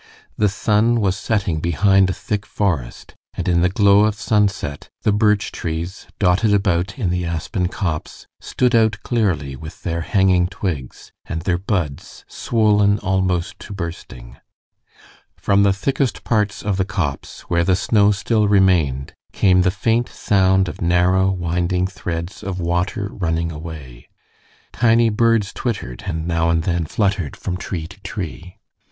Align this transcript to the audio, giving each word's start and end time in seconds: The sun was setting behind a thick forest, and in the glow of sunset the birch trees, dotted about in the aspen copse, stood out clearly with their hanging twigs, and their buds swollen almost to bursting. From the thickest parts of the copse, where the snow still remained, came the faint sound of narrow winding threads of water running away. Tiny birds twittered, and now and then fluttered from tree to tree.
The 0.35 0.49
sun 0.49 0.99
was 0.99 1.15
setting 1.15 1.59
behind 1.59 2.09
a 2.09 2.13
thick 2.13 2.47
forest, 2.47 3.13
and 3.35 3.47
in 3.47 3.61
the 3.61 3.69
glow 3.69 4.05
of 4.05 4.15
sunset 4.15 4.89
the 5.03 5.11
birch 5.11 5.51
trees, 5.51 6.07
dotted 6.17 6.55
about 6.55 6.97
in 6.97 7.11
the 7.11 7.23
aspen 7.23 7.67
copse, 7.67 8.25
stood 8.39 8.73
out 8.73 8.97
clearly 9.03 9.55
with 9.55 9.83
their 9.83 10.01
hanging 10.01 10.47
twigs, 10.47 11.11
and 11.27 11.43
their 11.43 11.59
buds 11.59 12.25
swollen 12.27 12.97
almost 12.97 13.59
to 13.59 13.73
bursting. 13.73 14.37
From 15.37 15.61
the 15.61 15.71
thickest 15.71 16.23
parts 16.23 16.63
of 16.63 16.77
the 16.77 16.83
copse, 16.83 17.41
where 17.41 17.63
the 17.63 17.75
snow 17.75 18.09
still 18.11 18.47
remained, 18.47 19.13
came 19.33 19.61
the 19.61 19.69
faint 19.69 20.09
sound 20.09 20.67
of 20.67 20.81
narrow 20.81 21.29
winding 21.29 21.85
threads 21.85 22.41
of 22.41 22.59
water 22.59 23.07
running 23.13 23.51
away. 23.51 24.09
Tiny 24.73 25.09
birds 25.11 25.53
twittered, 25.53 26.05
and 26.07 26.25
now 26.27 26.49
and 26.49 26.63
then 26.63 26.85
fluttered 26.87 27.35
from 27.37 27.55
tree 27.55 27.85
to 27.85 28.01
tree. 28.01 28.57